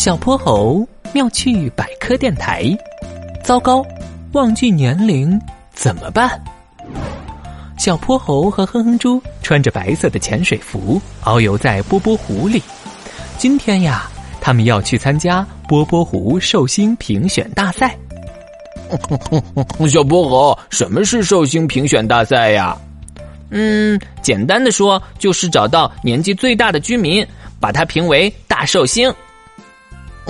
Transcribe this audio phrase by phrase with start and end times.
[0.00, 2.64] 小泼猴妙趣百科电台，
[3.44, 3.84] 糟糕，
[4.32, 5.38] 忘记年龄
[5.74, 6.42] 怎么办？
[7.76, 12.62] 小泼猴和哼哼猪穿着白色的潜水服，遨游在波波湖里。
[13.36, 14.10] 今天呀，
[14.40, 17.94] 他们要去参加波波湖寿星评选大赛。
[19.86, 22.74] 小泼猴，什么是寿星评选大赛呀？
[23.50, 27.22] 嗯，简单的说，就是找到年纪最大的居民，
[27.60, 29.14] 把他评为大寿星。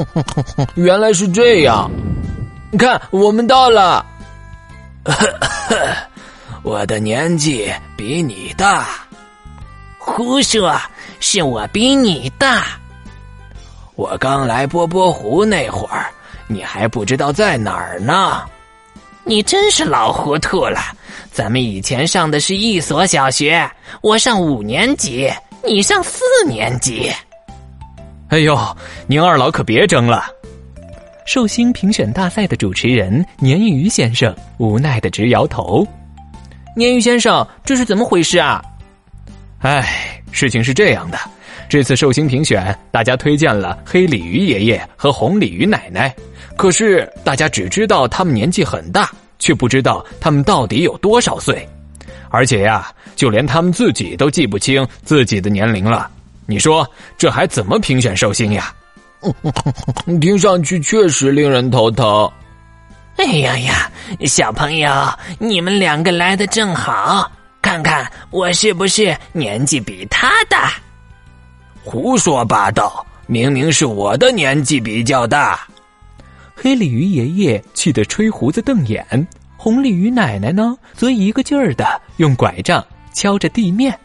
[0.77, 1.91] 原来是这样，
[2.79, 4.05] 看我们到了。
[6.63, 8.87] 我的年纪比你大，
[9.99, 10.79] 胡说，
[11.19, 12.65] 是我比你大。
[13.97, 16.07] 我刚来波波湖那会儿，
[16.47, 18.43] 你还不知道在哪儿呢。
[19.25, 20.81] 你真是老糊涂了。
[21.33, 23.71] 咱们以前上的是一所小学，
[24.01, 25.33] 我上五年级，
[25.65, 27.11] 你上四年级。
[28.31, 28.57] 哎呦，
[29.09, 30.25] 您二老可别争了！
[31.27, 35.85] 寿星评选大赛的主持人鲶鱼先生无奈的直摇头。
[36.77, 38.63] 鲶鱼先生，这是怎么回事啊？
[39.59, 41.19] 哎，事情是这样的，
[41.69, 46.15] 这次寿星评选，大家推荐了黑鲤鱼爷爷和红鲤鱼奶奶，
[46.57, 49.11] 可是大家只知道他们年纪很大，
[49.41, 51.69] 却不知道他们到底有多少岁，
[52.31, 56.09] 而且呀，就连他们自己都记不清自己的年龄了。
[56.51, 56.85] 你说
[57.17, 58.75] 这还怎么评选寿星呀？
[60.21, 62.29] 听上去确实令人头疼。
[63.17, 63.89] 哎呀呀，
[64.27, 64.91] 小朋友，
[65.39, 67.31] 你们两个来的正好，
[67.63, 70.73] 看看我是不是年纪比他大？
[71.85, 75.61] 胡说八道，明明是我的年纪比较大。
[76.57, 79.07] 黑鲤鱼爷爷气得吹胡子瞪眼，
[79.57, 83.97] 红鲤鱼奶奶呢，则一个劲儿的用拐杖敲着地面。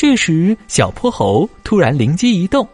[0.00, 2.66] 这时，小泼猴突然灵机一动：“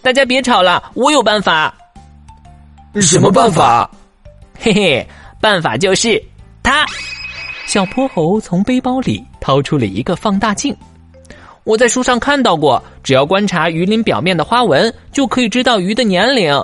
[0.00, 1.74] 大家别吵了，我有办法。
[3.02, 3.90] ”“什么办法
[4.56, 5.08] ？”“嘿嘿，
[5.40, 6.22] 办法就是
[6.62, 6.86] 它。”
[7.66, 10.72] 小泼猴从背包里掏出了一个放大镜。
[11.64, 16.54] 我在书上看到过，只要观察鱼鳞表面的花纹，就可以知道鱼的年龄。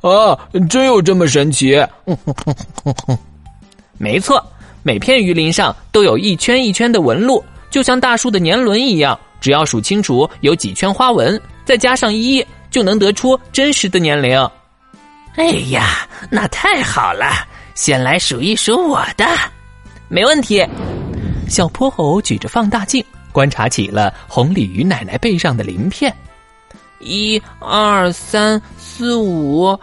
[0.00, 0.38] 啊，
[0.70, 1.84] 真有这么神奇？
[3.98, 4.40] 没错，
[4.84, 7.44] 每片鱼鳞上都有一圈一圈的纹路。
[7.72, 14.38] 就像大树的年轮一样，只要数清楚有几圈花纹，再加上一，就能得出真实的年龄。
[15.36, 17.32] 哎呀，那太好了！
[17.74, 19.26] 先来数一数我的，
[20.08, 20.62] 没问题。
[21.48, 26.14] 小泼猴举着放大镜观察起了红鲤鱼奶奶背上的鳞片，
[27.00, 29.74] 一二三四五，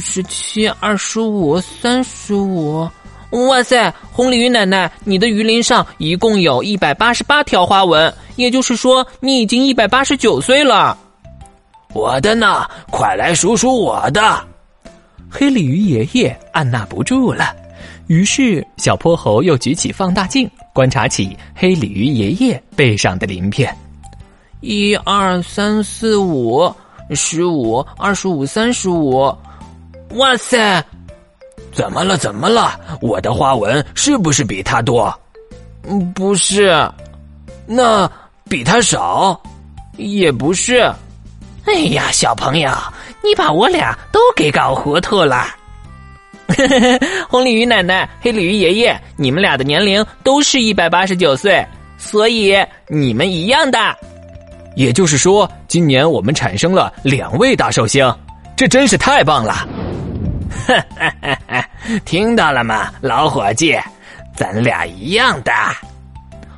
[0.00, 2.90] 十七二十五三十五。
[3.30, 10.96] 哇塞，红鲤鱼奶奶，你的鱼鳞上一共有一百八十八条花纹，也就是说，你已经一百八十九岁了。
[11.92, 12.68] 我的呢？
[12.90, 14.40] 快来数数我的！
[15.30, 17.54] 黑鲤鱼爷爷按捺不住了，
[18.06, 23.76] 于是小泼猴又举起放大镜，观察起黑鲤鱼爷爷背上的鳞片。
[24.60, 26.72] 一二三四五，
[27.10, 29.36] 十五二十五三十五，
[30.10, 30.84] 哇塞！
[31.74, 32.16] 怎么了？
[32.16, 32.78] 怎么了？
[33.00, 35.12] 我的花纹是不是比他多？
[35.82, 36.72] 嗯，不是。
[37.66, 38.10] 那
[38.48, 39.38] 比他少？
[39.96, 40.90] 也不是。
[41.66, 42.70] 哎呀，小朋友，
[43.22, 45.46] 你把我俩都给搞糊涂了。
[47.28, 52.54] 红鲤鱼奶奶、黑鲤鱼爷爷，你们俩的年龄都是一百八十九岁，所以
[52.86, 53.96] 你们一样大。
[54.76, 58.14] 也就是说，今年我们产生了两位大寿星，
[58.54, 59.66] 这真是太棒了。
[60.66, 61.68] 哈哈哈哈
[62.04, 63.78] 听到了吗，老伙计？
[64.34, 65.52] 咱俩一样的。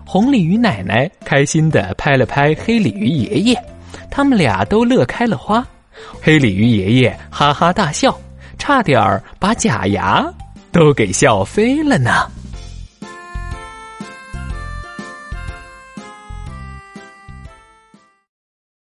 [0.05, 3.65] 红鲤鱼奶奶开心地拍了拍黑鲤鱼爷爷，
[4.11, 5.67] 他们俩都乐开了花。
[6.23, 8.17] 黑鲤鱼爷爷哈哈大笑，
[8.57, 10.25] 差点儿把假牙
[10.71, 12.31] 都给笑飞了呢。